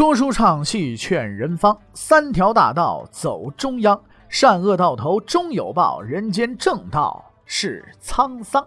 [0.00, 4.00] 说书唱戏劝人方，三条大道走中央，
[4.30, 8.66] 善恶到头终有报，人间正道是沧桑。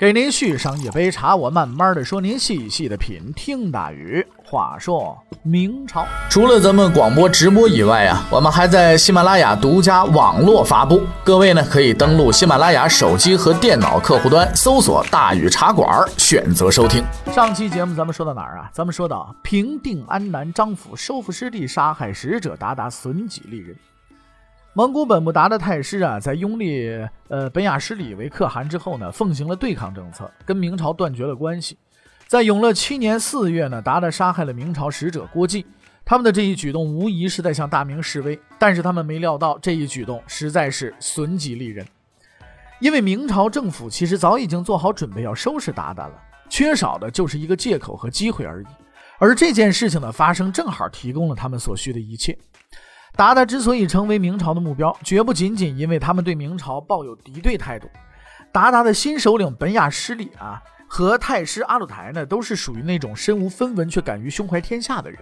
[0.00, 3.30] 给您续上一杯茶，我慢慢的说，您细细的品。
[3.36, 11.02] 听大禹话说明朝，除了咱们广播直播以外啊，我们还在喜马拉雅独家网络发布。
[11.22, 15.86] 各位呢，可以登录喜马拉雅手机和电脑客户端，搜索“大禹茶馆”，
[16.16, 17.04] 选择收听。
[17.30, 18.70] 上期节目咱们说到哪儿啊？
[18.72, 23.76] 咱们说到平定安南，张府收复失地，杀害使者，达达损己利人。
[24.72, 26.88] 蒙古本部达的太师啊，在拥立
[27.26, 31.76] 呃本雅失里为可汗之后呢，奉行了对抗政策，跟明朝断绝了关系。
[32.28, 35.64] 在永乐七年四月呢，达达杀害了明朝使者郭靖，
[36.04, 41.84] 他们的这一举动无疑是在向大明示威，但是他们没料到这一举动实在是损己利人，
[42.78, 46.14] 因为明朝政府其实早已经做好准备要收拾达达了，
[46.48, 48.66] 缺少的就是一个借口和机会而已。
[49.18, 52.38] 而这件事情的发生，正好提供了他们所需的一切。
[53.16, 57.88] 鞑靼之所以成为明朝的目标，绝不仅仅因为他们对明朝抱有敌对态度。
[58.52, 65.20] 鞑靼的新首领本雅失里啊，和太师阿鲁台呢，都是属于那种身无分文却敢于胸怀天下的人。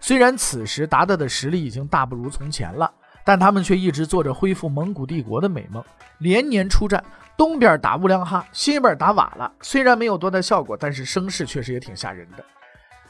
[0.00, 2.90] 虽然此时鞑靼的实力已经大不如从前了，
[3.24, 5.82] 但他们却一直做着恢复蒙古帝国的美梦，
[6.18, 7.02] 连年出战，
[7.36, 9.50] 东边打乌良哈，西边打瓦剌。
[9.62, 12.44] 虽然没有多大效果，但是声势确实也挺吓人的。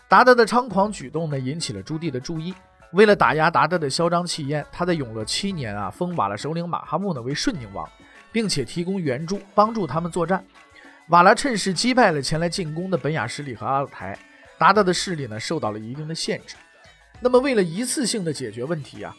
[0.08, 2.54] 鞑靼的猖狂举动呢，引起了朱棣的注意。
[2.92, 7.86] 为了打压鞑靼的嚣张气焰，他在永乐七年啊，封瓦剌首领马哈木呢为顺宁王，
[8.32, 10.44] 并且提供援助，帮助他们作战。
[11.08, 14.18] 瓦剌趁势击败了前来进攻的本雅失里和阿鲁台，
[14.58, 16.56] 达达的势力呢受到了一定的限制。
[17.20, 19.14] 那么为了一次性的解决问题啊，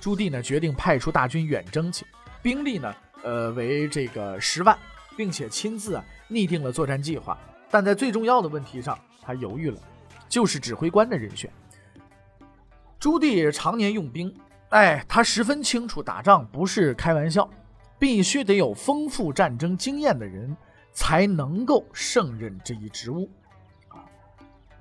[0.00, 2.06] 朱棣呢决定派出大军远征去，
[2.40, 4.76] 兵力呢呃为这个十万，
[5.16, 7.36] 并且亲自啊拟定了作战计划。
[7.70, 9.78] 但在最重要的问题上，他犹豫了，
[10.28, 11.50] 就是指挥官的人选。
[12.98, 14.34] 朱棣也常年用兵，
[14.70, 17.48] 哎，他十分清楚打仗不是开玩笑，
[17.98, 20.56] 必须得有丰富战争经验的人
[20.92, 23.30] 才能够胜任这一职务。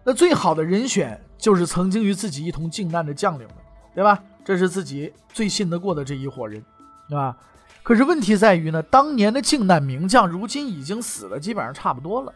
[0.03, 3.57] 那最好的人选就是曾经与自己一同靖难的将领们，
[3.93, 4.23] 对吧？
[4.43, 6.63] 这是自己最信得过的这一伙人，
[7.09, 7.37] 对吧？
[7.83, 12.33] 可是问题在于呢，当年的靖难名将如今已经死了，基本上差不多了。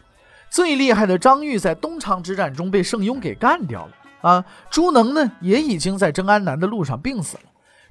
[0.50, 3.94] 最厉害的张玉在东昌之战中被盛庸给干掉了。
[4.22, 7.44] 啊，朱能呢也已经在征安南的路上病死了。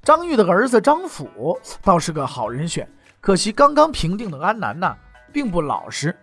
[0.03, 2.89] 张玉的儿子张辅倒是个好人选，
[3.21, 4.97] 可惜刚刚平定的安南呢，
[5.33, 6.17] 并不老实，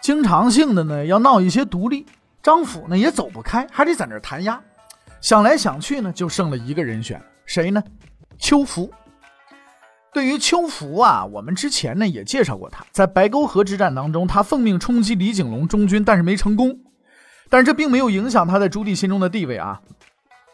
[0.00, 2.06] 经常性的呢要闹一些独立。
[2.42, 4.60] 张辅呢也走不开，还得在那儿弹压。
[5.20, 7.82] 想来想去呢，就剩了一个人选，谁呢？
[8.38, 8.90] 邱福。
[10.12, 16.78] 对于邱福啊，我们之前呢也介绍过他，在白沟河之战当中，他奉命冲击李景隆中军，但是没成功。
[17.48, 19.80] 但是这并没有影响他在朱棣心中的地位啊！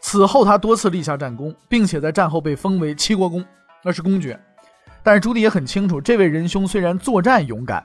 [0.00, 3.44] 此后他多次立下战功，并且在战后被封为七国公，
[3.82, 4.38] 那是公爵。
[5.02, 7.84] 但是朱棣也很清楚，这位仁兄虽然作战勇敢，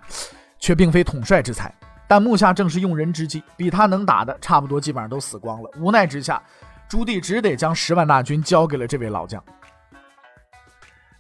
[0.60, 1.74] 却并非统帅之才。
[2.08, 5.70] 但目下正是用人之际，比他能打的差不多基本上都死光了。
[5.80, 6.42] 无奈之下，
[6.88, 9.44] 朱棣只得将十万大军交给了这位老将。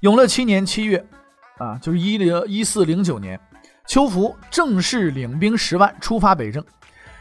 [0.02, 1.04] 永乐七年七月，
[1.58, 3.40] 啊，就是一零一四零九年，
[3.88, 6.64] 邱福正式领兵十万出发北征。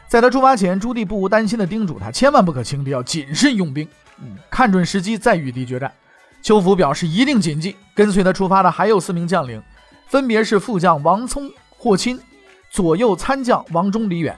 [0.07, 3.87] 在他出发前，朱棣不无担心地叮嘱他，千万不可轻敌，要谨慎用兵，
[4.19, 5.91] 嗯，看准时机再与敌决战。
[6.41, 7.75] 邱福表示一定谨记。
[7.95, 9.61] 跟随他出发的还有四名将领，
[10.07, 12.19] 分别是副将王聪、霍钦，
[12.69, 14.37] 左右参将王忠、李远。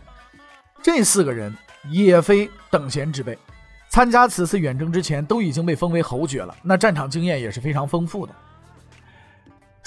[0.82, 1.54] 这四个人
[1.90, 3.38] 也非等闲之辈，
[3.90, 8.34] 参加此次远征之前都已经被封为侯爵了，那战场经验也是非常丰富的。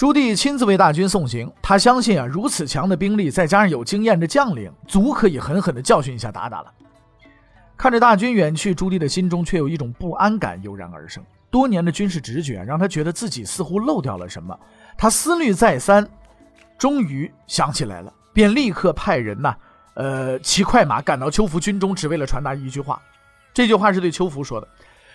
[0.01, 6.73] 朱棣亲自为大军送行，他相信啊，如此强的兵力，再加上有经验的将领，足可以狠狠地教训一下鞑靼了。
[7.77, 11.23] 看着大军远去，朱棣的心中却有一种不安感油然而生。
[11.51, 14.59] 多年的军事直觉让他觉得自己似乎漏掉了什么。
[14.97, 16.09] 他思虑再三，
[16.79, 19.55] 终于想起来了，便立刻派人呐，
[19.93, 22.99] 呃，骑快马赶到邱福军中，只为了传达一句话。
[23.53, 24.67] 这句话是对邱福说的：“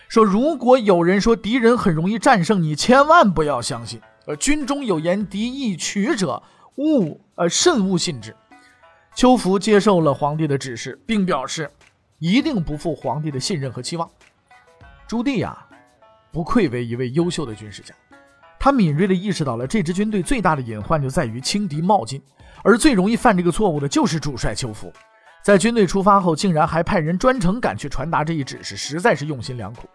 [0.09, 6.43] 说如果有人说敌人很容易战胜你，千万不要相信。”呃，军中有言，敌易取者，
[6.77, 8.35] 勿呃慎勿信之。
[9.15, 11.71] 邱福接受了皇帝的指示，并表示
[12.19, 14.11] 一定不负皇帝的信任和期望。
[15.07, 15.57] 朱棣呀，
[16.33, 17.95] 不愧为一位优秀的军事家，
[18.59, 22.21] 他敏锐地意识到了这支军队最大的隐患就在于轻敌冒进，
[22.65, 24.93] 而最容易犯这个错误的就是主帅邱福。
[25.45, 29.89] 在军队出发后，竟然还派人专程赶去传达这一指示，实在是用心良苦。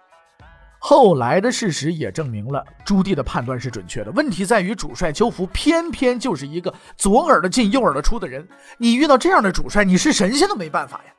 [0.83, 4.09] 后来的事实也证明了朱棣的判断是准确的。
[4.11, 8.45] 问题在于主帅邱福偏偏就是一个左耳朵进右耳朵出的人。
[8.79, 11.13] 你遇到这样的主帅，你是神仙都没办法呀。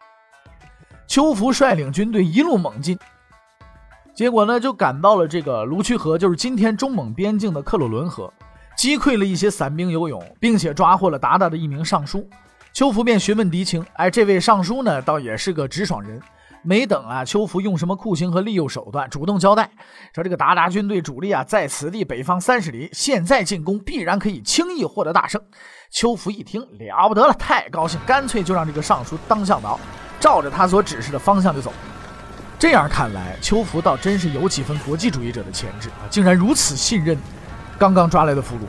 [1.07, 2.99] 邱福率领军队一路猛进，
[4.13, 8.33] 结果呢，就赶到了这个卢渠河，就是今天中蒙边境的克洛伦河，
[8.77, 12.29] 击溃了一些散兵游勇，并且抓获了鞑靼的一名尚书。
[12.73, 16.21] 邱福便询问敌情，哎，这位尚书呢，倒也是个直爽人。
[16.63, 19.71] 没等啊，邱福用什么酷刑和利诱手段，主动交代
[20.15, 25.41] 说：“这个鞑靼军队主力啊，在此地北方三十里，现在进攻必然可以轻易获得大胜。”
[25.91, 29.79] 邱福一听，了不得了，太高兴，干脆就让这个尚书当向导，
[30.19, 31.73] 照着他所指示的方向就走。
[32.59, 37.19] 这样看来，邱福倒真是有几分国际主义者的潜质啊，竟然如此信任
[37.77, 38.61] 刚刚抓来的俘虏。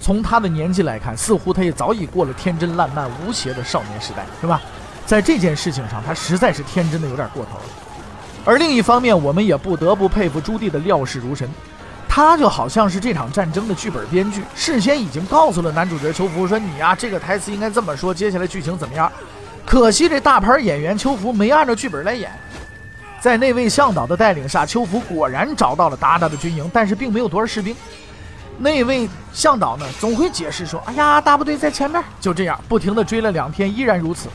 [0.00, 4.60] 从他的年纪来看，似乎他也早已过了天真烂漫无邪的少年时代，是吧？
[5.04, 7.64] 在这件事情上，他实在是天真的有点过头了。
[8.44, 11.48] 而另一方面，我们也不得不佩服朱棣的料事如神，
[12.08, 19.10] 他就好像是这场战争的剧本编剧，事先已经告诉了男主角邱福说：“你呀，这个台词应该这么说，接下来剧情怎么样？”
[19.64, 22.32] 可惜这大牌演员邱福没按照剧本来演，
[23.20, 27.74] 在那位向导的带领下，邱福果然找到了达达的军营，但是并没有多少士兵。
[28.58, 34.28] 那位向导呢，总会解释说：“哎呀，大部队在前面。”就这样，不停地追了两天，依然如此。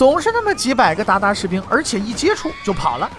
[0.00, 3.10] 总是那么几百个鞑靼士兵，而且一接触就跑了。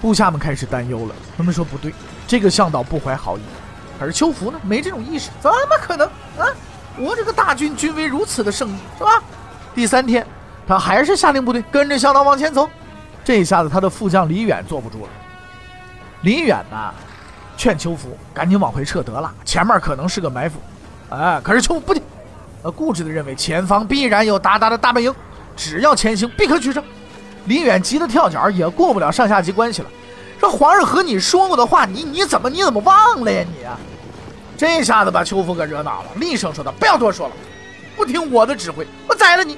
[0.00, 1.94] 部下们开始担忧了，他们说不对，
[2.26, 3.42] 这个向导不怀好意。
[3.96, 6.04] 可是邱福呢，没这种意识，怎么可能
[6.36, 6.50] 啊？
[6.98, 9.22] 我这个大军军威如此的盛，是吧？
[9.72, 10.26] 第三天，
[10.66, 12.68] 他还是下令部队跟着向导往前走。
[13.22, 15.10] 这一下子，他的副将李远坐不住了。
[16.22, 16.92] 李远呢，
[17.56, 20.58] 劝邱福赶紧往回撤得了，前面可能是个埋伏。
[21.10, 22.02] 哎，可是邱福不听，
[22.64, 25.14] 呃，固执的认为前方必然有鞑靼的大本营。
[25.56, 26.82] 只要前行，必可取胜。
[27.46, 29.88] 李远急得跳脚，也过不了上下级关系了。
[30.40, 33.44] 说皇上和你说过的话，你你怎么你怎么忘了呀？
[33.46, 33.66] 你，
[34.56, 37.34] 这下子把邱福给惹恼了，厉声说道：“不要多说了，
[37.96, 39.56] 不听我的指挥，我宰了你！”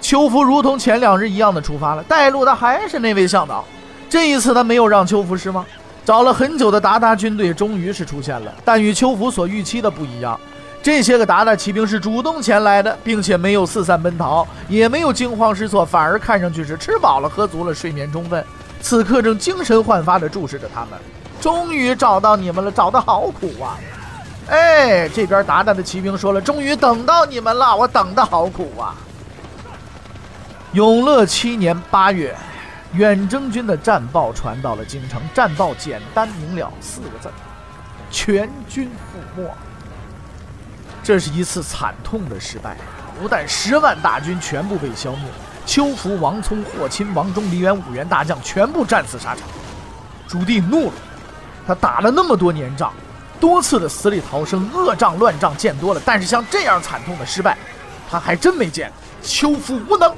[0.00, 3.64] 邱福如同前两日一样的出发了，带路的还是那位向导。
[4.08, 5.64] 这一次他没有让邱福失望，
[6.04, 10.38] 找了很久的鞑靼军队终于是出现了，但与邱福所预期的不一样。
[10.82, 18.42] 这些个鞑靼骑兵是主动前来的，并且没有四散奔逃，也没有惊慌失措，反而看上去是吃饱了、喝足了、睡眠充分，
[18.80, 20.98] 此刻正精神焕发地注视着他们。
[21.38, 23.78] 终于找到你们了，找得好苦啊！
[24.48, 28.94] 哎，这边鞑靼的骑兵说了：“终于等到你们了，我等得好苦啊！”
[30.72, 32.34] 永乐七年八月，
[32.94, 37.28] 远征军的战报传到了京城，战报简单明了，四个字：
[38.10, 39.50] 全军覆没。
[41.02, 42.76] 这是一次惨痛的失败，
[43.20, 45.24] 不但十万大军全部被消灭，
[45.66, 49.42] 邱福、王聪、霍钦、王忠、李远五员大将全部战死沙场。
[50.28, 50.92] 朱棣怒了，
[51.66, 52.92] 他打了那么多年仗，
[53.40, 57.56] 多次的死里逃生、恶仗乱仗见多了，但是像这样惨痛的失败，
[58.08, 58.92] 他还真没见。
[59.22, 60.14] 邱福无能，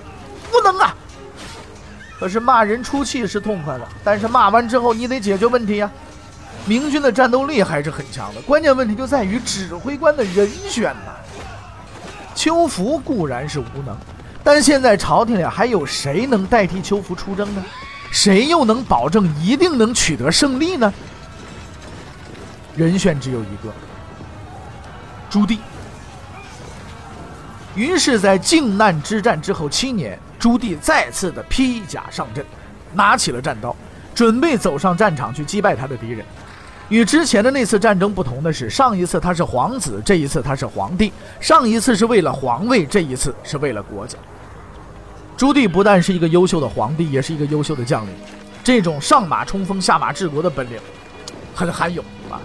[0.52, 0.94] 无能啊！
[2.18, 5.90] 可是骂人出气是痛快了，但是骂完之后你得解决问题呀。
[6.64, 11.12] 明军的战斗力还是很强的，关键问题就在于指挥官的人选呐。
[12.34, 13.96] 邱福固然是无能，
[14.44, 17.64] 但现在朝廷里还有谁能代替邱福出征呢？
[18.10, 20.92] 谁又能保证一定能取得胜利呢？
[22.76, 23.72] 人选只有一个，
[25.28, 25.58] 朱棣。
[27.74, 32.44] 于是，在靖难之战之后七年，朱棣再次的披甲上阵，
[32.92, 33.74] 拿起了战刀，
[34.14, 36.24] 准备走上战场去击败他的敌人。
[36.88, 41.12] 与之前的那次战争不同的是，上一次他是皇子，这一次他是皇帝。
[41.40, 44.18] 上一次是为了皇位，这一次是为了国家。
[45.36, 48.10] 朱棣不但是一个优秀的皇帝，也是一个优秀的将领。
[48.62, 50.78] 这种上马冲锋、下马治国的本领，
[51.54, 52.38] 很罕有啊！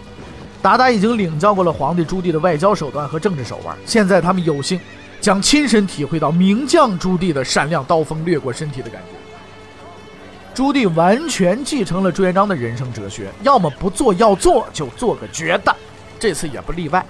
[0.64, 4.80] 鞑靼已经领教过了皇帝朱棣的外交手段和政治手腕，现在他们有幸
[5.20, 9.27] 将亲身体会到名将朱棣的闪亮刀锋掠过身体的感觉。
[10.58, 15.72] 朱棣完全继承了朱元璋的人生哲学，要么不做，要做就做个绝的。
[16.20, 17.06] 这次也不例外。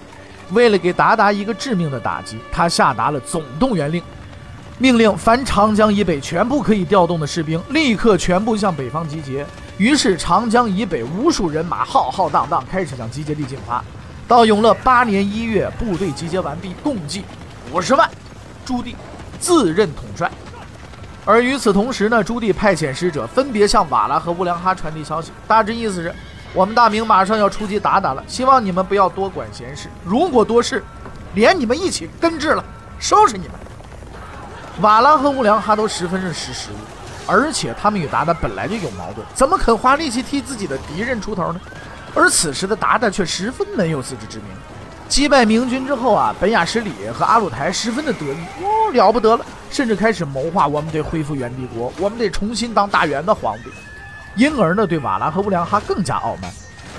[0.51, 4.03] 为了给鞑靼一个致命的打击，他下达了总动员令，
[4.77, 9.45] 命令凡长江以北全部可以调动的士兵，立刻全部向北方集结。
[9.77, 13.81] 于是，长江以北无数人马浩浩荡荡开始向集结地进发。
[14.27, 17.23] 到永乐八年一月，部队集结完毕，共计
[17.71, 18.09] 五十万。
[18.65, 18.93] 朱棣
[19.39, 20.29] 自任统帅。
[21.27, 26.15] 而与此同时呢，朱棣派遣使者分别向瓦剌和乌良哈传递消息，大致意思是：
[26.53, 30.81] 我们大明马上要出击鞑靼了，希望你们不要多管闲事，如果多事，
[31.33, 32.63] 连你们一起根治了，
[32.97, 33.55] 收拾你们。
[34.79, 41.59] 瓦剌和乌良哈都十分认识时务，而且他们与鞑靼本来就有矛盾，怎么肯花力气替自己的敌人出头呢？
[42.15, 44.47] 而此时的鞑靼却十分没有自知之明，
[45.07, 53.69] 击败明军之后啊，本雅失里和阿鲁台十分的得意，哦，了不得了，甚至开始谋划我们得恢复元帝国，我们得重新当大元的皇帝。
[54.35, 56.51] 因而呢，对瓦剌和乌良哈更加傲慢。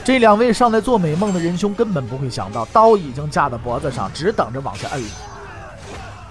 [0.04, 5.08] 这两位尚在做美梦的仁兄根本不会想到，刀已经架在脖子上，只等着往下摁了。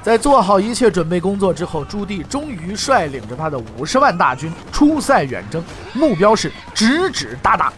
[0.02, 7.70] 在做好一切准备工作之后，朱棣终于率领着他的五十万大军出塞远征，目标是直指鞑靼。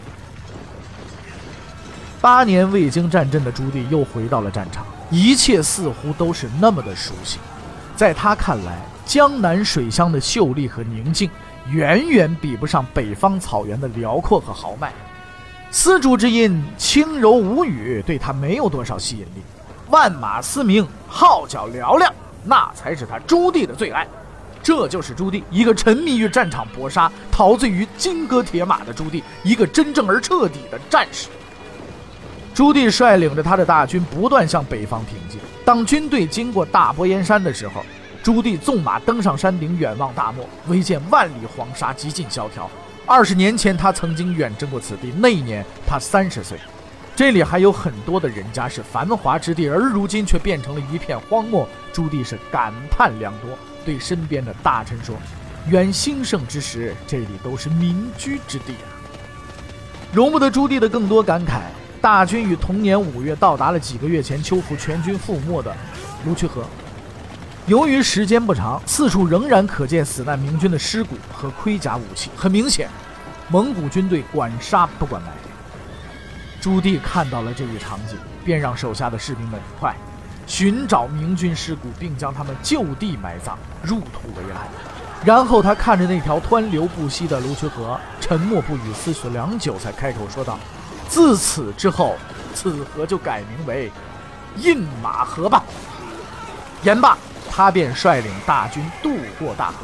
[2.20, 7.38] 八年未经战阵的朱棣又回到了战场，一切似乎都是那么的熟悉。
[7.96, 11.30] 在他看来，江南水乡的秀丽和宁静，
[11.70, 14.92] 远远比不上北方草原的辽阔和豪迈。
[15.70, 19.42] 丝竹之音，轻柔无语，对他没有多少吸引力。
[19.88, 22.12] 万马嘶鸣，号角嘹亮，
[22.44, 24.06] 那才是他朱棣的最爱。
[24.62, 31.28] 这就是朱棣，一个沉迷于战场搏杀、陶醉于金戈铁马的朱棣，一个真正而彻底的战士。
[32.60, 35.40] 朱棣率领着他的大军不断向北方挺进。
[35.64, 37.82] 当军队经过大波岩山的时候，
[38.22, 42.70] 朱棣纵马登上山顶，远望大漠，唯见万里黄沙，极尽萧条。
[43.06, 46.58] 二十年前，他曾经远征过此地，那一年他三十岁。
[47.16, 51.66] 这里还有很多的人家是繁华之地，而如今却变成了一片荒漠。
[51.94, 55.16] 朱棣是感叹良多，对身边的大臣说
[55.70, 58.84] ：“远兴盛之时，这里都是民居之地啊！”
[60.12, 61.62] 容不得朱棣的更多感慨。
[62.00, 65.74] 大军于同年五月到达了几个月前秋服全军覆没的
[66.24, 66.64] 卢渠河。
[67.66, 72.30] 由于时间不长，四处仍然可见死难明军的尸骨和盔甲武器。
[72.34, 72.88] 很明显，
[73.48, 75.28] 蒙古军队管杀不管埋。
[76.60, 79.94] 朱棣看到了这一场景，便让手下的士兵们快
[80.46, 84.60] 寻找明军尸骨，并将他们就地埋葬，入土为安。
[85.24, 90.58] 然后他看着那条湍流不息的卢渠河，沉默不语，思索良久，才开口说道。
[91.10, 92.16] 自此之后，
[92.54, 93.90] 此河就改名为
[94.56, 95.64] 印马河吧。
[96.84, 97.18] 言罢，
[97.50, 99.74] 他便率领大军渡过大河。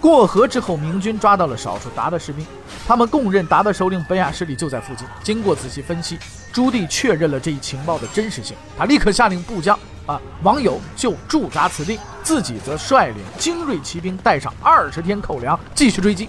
[0.00, 2.44] 过河之后，明军抓到了少数鞑的士兵，
[2.86, 5.06] 他们供认鞑的首领本雅失里就在附近。
[5.22, 6.18] 经过仔细分析，
[6.52, 8.56] 朱棣确认了这一情报的真实性。
[8.76, 16.28] 他立刻下令部将啊王友就驻扎此地，自己则率领精锐骑兵，带上二十天口粮，继续追击。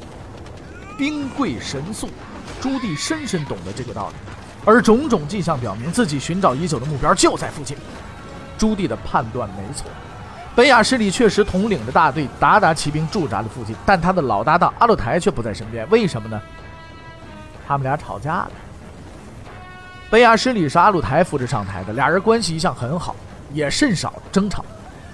[0.98, 2.10] 兵贵神速。
[2.62, 4.16] 朱棣深深懂得这个道理，
[4.66, 7.78] 而种种迹象表明，自己寻找已久的目标就在附近。
[8.58, 9.86] 朱棣的判断没错，
[10.56, 15.88] 本雅失里确实统领着大队鞑靼骑兵驻扎在附近，但他的老搭档阿鲁台却不在身边。
[15.90, 16.42] 为什么呢？
[17.68, 18.52] 他们俩吵架了。
[20.10, 23.16] 本雅失里是阿鲁台扶着上台的，俩人关系一向很好，
[23.54, 24.66] 也甚少争吵。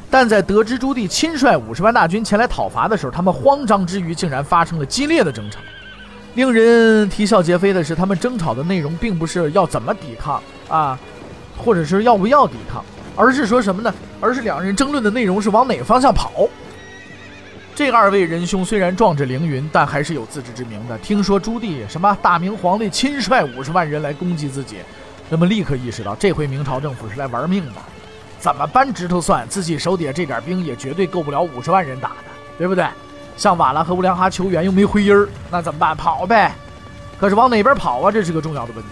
[0.09, 5.59] 但在得知朱棣亲率五十万大军前来讨伐的时候，他们慌张之余，竟然发生了激烈的争吵。
[6.35, 10.99] 令人啼笑皆非的是，他们争吵的内容并不是要怎么抵抗啊，
[11.57, 12.83] 或者是要不要抵抗，
[13.15, 13.93] 而是说什么呢？
[14.19, 16.49] 而是两人争论的内容是往哪个方向跑。
[17.75, 20.97] 这二位仁兄虽然壮志凌云，但还是有自知之明的。
[20.99, 24.77] 听说朱棣什么大明皇帝亲率五十万人来攻击自己，
[25.29, 27.81] 那么立刻意识到这回明朝政府是来玩命的。
[28.39, 32.15] 怎么扳指头算，自己手底下这点兵也绝对够不了五十万人打的，
[32.57, 32.85] 对不对？
[33.35, 35.95] 向瓦剌和乌良哈求援又没回音儿，那怎么办？
[35.95, 36.53] 跑呗！
[37.19, 38.11] 可是往哪边跑啊？
[38.11, 38.89] 这是个重要的问题。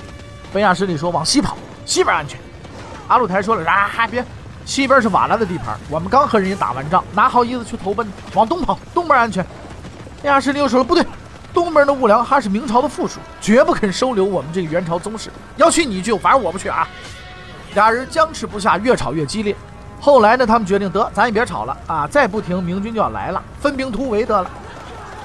[0.54, 1.56] 本雅失里说：“往西跑，
[1.86, 2.40] 西边安全。”
[3.08, 4.24] 阿鲁台说了：“啊，别，
[4.66, 8.08] 西边是瓦剌的地盘，我们刚和人家打完仗，哪好意思去投奔？
[8.34, 9.46] 往东跑，东边安全。”
[10.24, 11.06] 本雅失里又说了：“不对，
[11.54, 15.30] 东边的乌良哈是明朝的附属，绝不肯收留我们这个元朝宗室。
[15.58, 16.88] 要去你就，反正我不去啊。”
[17.74, 19.56] 俩人僵持不下，越吵越激烈。
[20.02, 22.08] 后来呢，他们决定得，咱也别吵了啊！
[22.08, 24.50] 再不停，明军就要来了，分兵突围得了。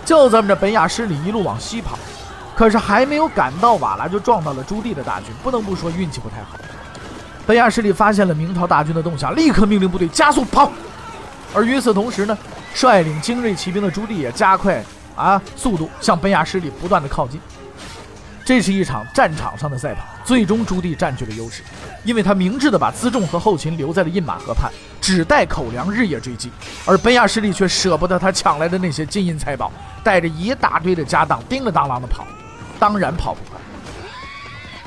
[0.05, 1.99] 就这么着，本雅失里一路往西跑，
[2.55, 5.29] 可是还没有赶到瓦剌，就撞到了朱棣的大军。
[5.43, 6.59] 不能不说运气不太好。
[7.47, 10.71] 本雅失里发现了明朝大军的动向，立刻命令部队加速跑。
[11.55, 12.37] 而与此同时呢，
[12.75, 14.85] 率领精锐骑兵的朱棣也加快
[15.17, 17.41] 啊速度，向本雅失里不断的靠近。
[18.47, 21.65] 这是一场战场上的赛跑，最终朱棣占据了优势，
[22.05, 26.49] 因为他明智的把辎重和后勤留在了印马河畔，只带口粮日夜追击，
[26.87, 29.73] 而本雅失里却舍不得他抢来的那些金银财宝，
[30.05, 32.25] 带着一大堆的家当，叮了当啷的跑，
[32.79, 33.59] 当然跑不快。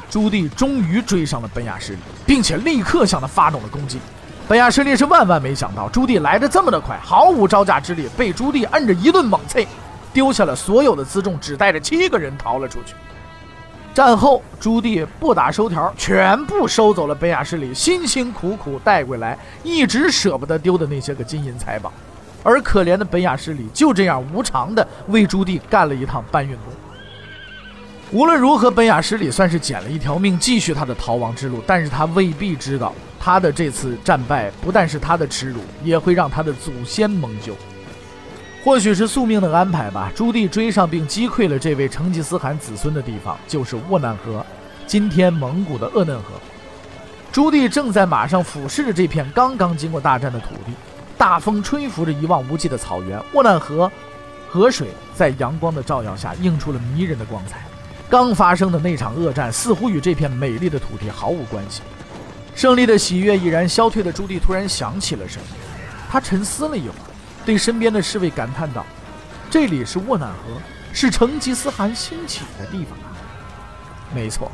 [0.10, 4.00] 朱棣终于追上了本雅失里，并且立刻向他发动了攻击。
[4.48, 9.68] 本雅失里是万万没想到朱棣来的这么的快，毫无招架之力，被朱棣摁着一顿猛啐，
[10.14, 12.96] 丢下了所有的辎重，只带着七个人逃了出去。
[14.00, 21.92] 战后，朱棣不打收条，全部收走了本雅失里辛辛苦苦带回来、一直舍不得丢的那些个金银财宝，
[22.42, 26.74] 而可怜的本雅失里就这样无偿的为朱棣干了一趟搬运工。
[28.12, 31.62] 无论如何，本雅失里算是捡了一条命，继续他的逃亡之路。
[31.68, 37.54] 但是他未必知道，他的这次战败不但是他的耻辱，也会让他的祖先蒙羞。
[38.64, 40.12] 或许是宿命的安排吧。
[40.14, 44.46] 朱棣追上并击溃了这位成吉思汗子孙的地方，就是沃难河，
[44.86, 46.32] 今天蒙古的鄂嫩河。
[47.32, 50.74] 朱棣正在马上俯视着这片刚刚经过大战的土地，
[51.18, 53.22] 大风吹拂着一望无际的草原。
[53.34, 53.90] 沃难河
[54.50, 57.62] 河水在阳光的照耀下映出了迷人的光彩。
[58.10, 61.82] 刚发生的那场恶战似乎与这片美丽的土地毫无关系。
[62.56, 65.46] 胜利的喜悦已然消退的朱棣突然想起了什么，
[66.10, 67.09] 他沉思了一会儿。
[67.46, 68.86] 对身边的侍卫感叹道
[69.50, 70.62] ：“这里是沃难河，
[70.94, 73.16] 是成吉思汗兴起的地方啊。”
[74.14, 74.52] 没错，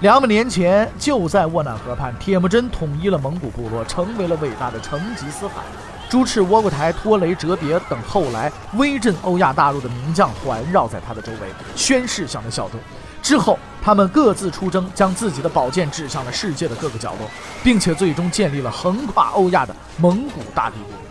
[0.00, 5.64] 两百年前就在沃难河畔，铁木真统一了蒙古部落，成为了伟大的成吉思汗。
[6.10, 11.38] 朱赤、窝阔台、拖雷、哲别等后来威震欧亚大陆的名将环绕在他的周围，
[11.74, 12.78] 宣誓向他效忠。
[13.22, 17.28] 之后，他们各自出征，将自己的宝剑指向了世界的各个角落，
[17.62, 21.03] 并且最终建立了横跨欧亚的蒙古大帝国。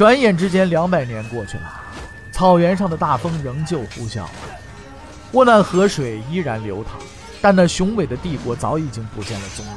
[0.00, 1.64] 转眼之间，两百年过去了，
[2.32, 4.24] 草原上的大风仍旧呼啸，
[5.32, 6.92] 沃难河水依然流淌，
[7.42, 9.72] 但那雄伟的帝国早已经不见了踪影。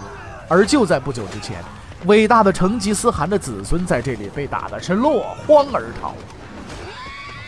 [0.48, 1.62] 而就在不久之前，
[2.06, 6.13] 伟大的成吉思汗的子孙在这里被打的是落荒而逃。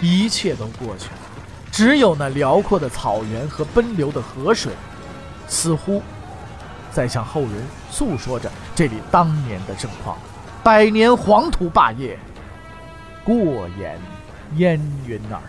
[0.02, 1.18] 一切都过去了，
[1.72, 4.74] 只有那辽阔的草原和奔流的河水，
[5.48, 6.04] 似乎
[6.92, 7.52] 在向后人
[7.90, 10.18] 诉说着这里当年的盛况。
[10.62, 12.20] 百年黄土霸业。
[13.26, 14.00] 过眼
[14.58, 15.42] 烟云耳。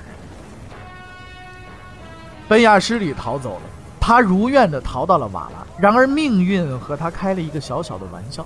[2.48, 3.62] 本雅失里逃走了，
[4.00, 5.66] 他如愿的逃到了瓦剌。
[5.78, 8.44] 然而命运和他开了一个小小的玩笑。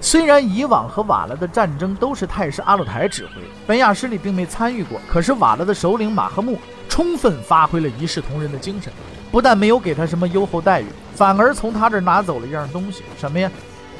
[0.00, 5.00] 虽然以往和瓦剌的战争都是太师阿勒台指挥，本雅失里并没参与过。
[5.08, 6.58] 可是瓦剌的首领马赫木
[6.88, 8.92] 充分发挥了一视同仁的精神，
[9.30, 13.50] 不但没有给他什么优厚待遇，反而从他这儿拿走了一样东西，什么呀？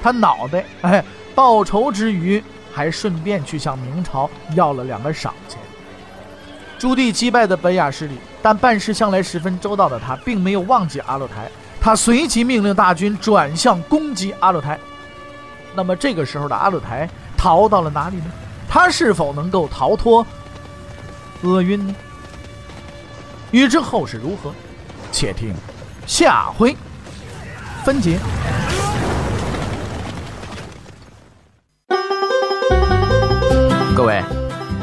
[0.03, 0.65] 他脑袋！
[0.81, 2.43] 哎，报仇之余。
[2.73, 5.59] 还顺便去向明朝要了两个赏钱。
[6.79, 11.51] 朱棣击败的本雅失里，但办事向来十分周到的他，并没有忘记阿勒台。
[11.81, 14.79] 他随即命令大军转向攻击阿勒台。
[15.75, 18.25] 那么这个时候的阿勒台逃到了哪里呢？
[18.69, 20.27] 他是否能够逃脱
[21.43, 21.95] 厄运呢？
[23.51, 24.55] 欲知后事如何，
[25.11, 25.55] 且听
[26.07, 26.77] 下回
[27.85, 28.19] 分解。